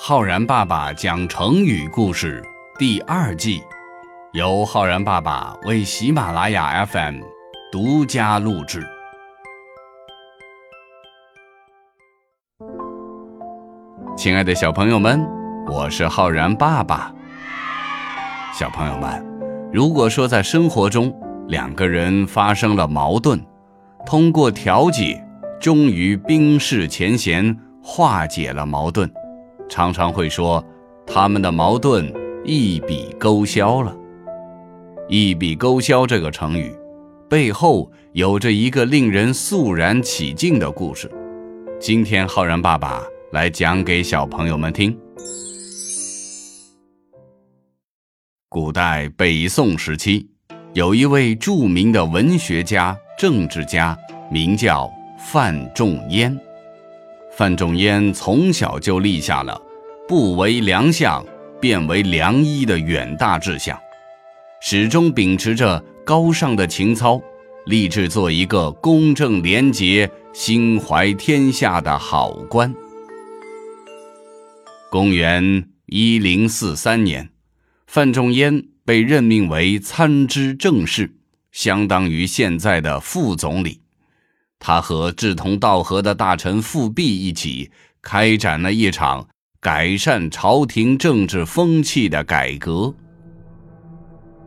[0.00, 2.40] 浩然爸爸讲成语故事
[2.78, 3.60] 第二季，
[4.32, 7.16] 由浩然爸爸为喜马拉雅 FM
[7.72, 8.86] 独家录制。
[14.16, 15.20] 亲爱的小朋友们，
[15.66, 17.12] 我是浩然爸爸。
[18.54, 19.26] 小朋友们，
[19.72, 21.12] 如果说在生活中
[21.48, 23.44] 两个人发生了矛盾，
[24.06, 25.20] 通过调解，
[25.60, 29.12] 终于冰释前嫌，化解了矛盾，
[29.68, 30.64] 常常会说
[31.06, 32.12] 他们的矛盾
[32.44, 33.96] 一笔勾销了。
[35.08, 36.74] 一笔勾销这个成语
[37.28, 41.10] 背后有着一个令人肃然起敬的故事。
[41.80, 44.98] 今天浩然爸爸来讲给小朋友们听。
[48.48, 50.26] 古代北宋时期，
[50.72, 53.96] 有一位著名的文学家、政治家，
[54.30, 56.34] 名叫范仲淹。
[57.38, 59.62] 范仲淹从小就立下了
[60.08, 61.24] “不为良相，
[61.60, 63.78] 便为良医”的远大志向，
[64.60, 67.22] 始终秉持着高尚的情操，
[67.66, 72.74] 立志做一个公正廉洁、心怀天下的好官。
[74.90, 77.30] 公元一零四三年。
[77.86, 81.14] 范仲淹被任命为参知政事，
[81.52, 83.80] 相当于现在的副总理。
[84.58, 87.70] 他和志同道合的大臣富弼一起，
[88.02, 89.26] 开展了一场
[89.60, 92.92] 改善朝廷政治风气的改革。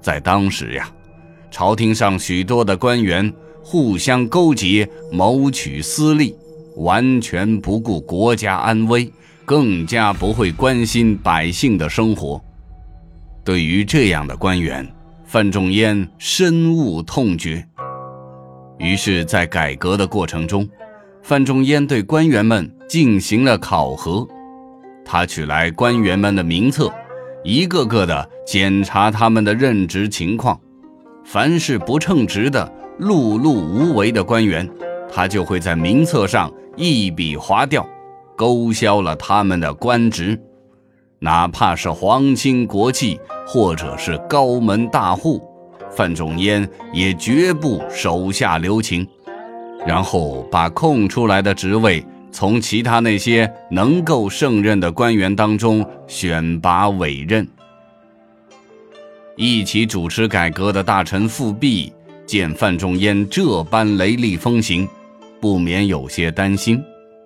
[0.00, 0.90] 在当时呀，
[1.50, 6.36] 朝廷上许多的官员互相勾结，谋取私利，
[6.76, 9.10] 完全不顾国家安危，
[9.46, 12.42] 更加不会关心百姓的生活。
[13.42, 14.86] 对于这样的官员，
[15.24, 17.66] 范仲淹深恶痛绝。
[18.84, 20.68] 于是，在改革的过程中，
[21.22, 24.28] 范仲淹对官员们进行了考核。
[25.06, 26.92] 他取来官员们的名册，
[27.42, 30.60] 一个个的检查他们的任职情况。
[31.24, 34.68] 凡是不称职的、碌碌无为的官员，
[35.10, 37.88] 他就会在名册上一笔划掉，
[38.36, 40.38] 勾销了他们的官职。
[41.20, 45.42] 哪怕是皇亲国戚，或者是高门大户，
[45.96, 49.06] 范仲淹也绝不手下留情，
[49.86, 57.46] 然后把空出来的职位从其他那些能够胜任的官员当中选拔委任。
[59.36, 61.92] 一起主持改革的大臣富弼
[62.26, 64.88] 见范仲淹这般雷厉风行，
[65.40, 66.82] 不免有些担心，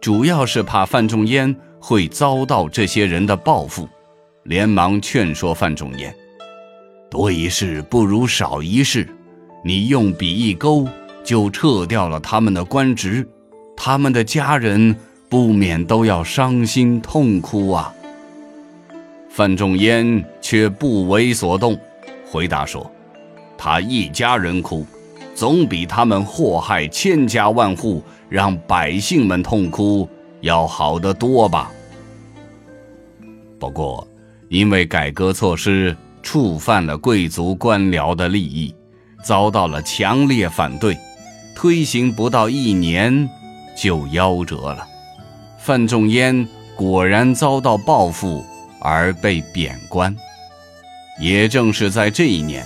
[0.00, 1.54] 主要是怕范仲淹。
[1.82, 3.88] 会遭到这些人的报复，
[4.42, 6.14] 连忙劝说范仲淹
[7.10, 9.08] ：“多一事不如少一事，
[9.64, 10.86] 你用笔一勾，
[11.24, 13.28] 就撤掉了他们的官职，
[13.76, 14.94] 他们的家人
[15.28, 17.92] 不免都要伤心痛哭啊。”
[19.28, 21.78] 范仲淹却不为所动，
[22.30, 22.90] 回答说
[23.58, 24.86] ：“他一家人哭，
[25.34, 30.08] 总比他们祸害千家万户，让百姓们痛哭。”
[30.42, 31.70] 要好得多吧。
[33.58, 34.08] 不过，
[34.48, 38.74] 因为改革措施触犯了贵族官僚的利益，
[39.24, 40.96] 遭到了强烈反对，
[41.54, 43.28] 推行不到一年
[43.76, 44.86] 就夭折了。
[45.58, 48.44] 范仲淹果然遭到报复
[48.80, 50.14] 而被贬官。
[51.20, 52.64] 也正是在这一年，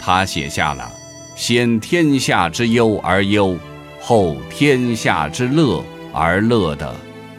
[0.00, 0.90] 他写下了
[1.36, 3.56] “先天下之忧而忧，
[4.00, 6.94] 后天下之乐而乐”的。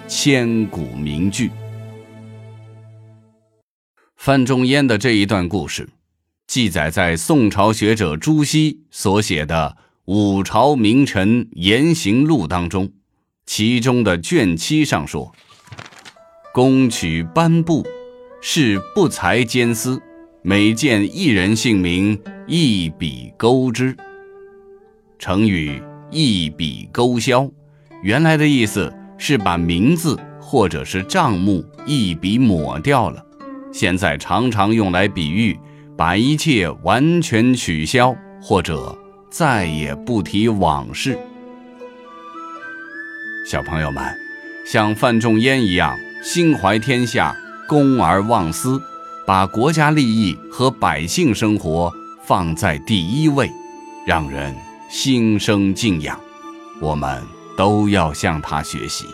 [0.08, 1.52] 千古名句。
[4.26, 5.88] 范仲淹的这一段故事，
[6.48, 12.92] 记载在宋朝学者朱熹所写的《五朝名臣言行录》当中，
[13.46, 15.32] 其中的卷七上说
[16.52, 17.86] ：“公取颁布，
[18.42, 20.02] 是不才兼私，
[20.42, 23.96] 每见一人姓名，一笔勾之。”
[25.20, 27.48] 成语“一笔勾销”，
[28.02, 28.92] 原来的意思。
[29.18, 33.26] 是把名字或者是账目一笔抹掉了，
[33.78, 35.60] 现在常常用来比喻
[35.98, 38.98] 把一切完全取消，或者
[39.30, 41.20] 再也不提往事。
[43.52, 44.02] 小朋友们，
[44.66, 45.94] 像范仲淹一样
[46.24, 47.36] 心怀天下、
[47.68, 48.82] 公而忘私，
[49.28, 51.92] 把国家利益和百姓生活
[52.26, 53.52] 放在第一位，
[54.08, 54.56] 让人
[54.90, 56.18] 心生敬仰。
[56.80, 57.22] 我们。
[57.58, 59.06] 都要向他学习。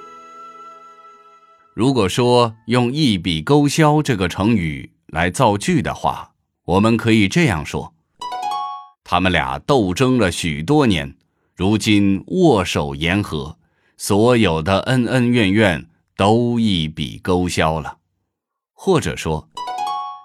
[1.73, 6.31] 如果说用“一笔勾销”这个成语来造句的话，
[6.65, 7.93] 我们可以这样说：
[9.05, 11.15] 他们俩斗争了许多年，
[11.55, 13.57] 如今握手言和，
[13.95, 15.87] 所有的恩恩怨怨
[16.17, 17.99] 都一笔勾销了，
[18.73, 19.47] 或者说，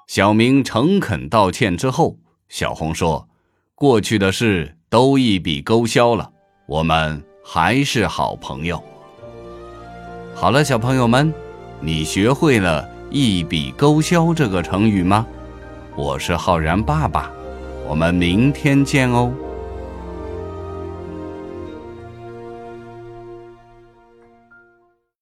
[0.09, 3.29] 小明诚恳道歉之后，小红说
[3.77, 6.33] ：“过去的事都一笔勾销了，
[6.67, 8.83] 我们还是好朋友。”
[10.39, 11.33] 好了，小朋友们，
[11.81, 15.27] 你学会了一笔勾销这个成语吗？
[15.97, 17.31] 我是浩然爸爸，
[17.89, 19.33] 我们明天见哦。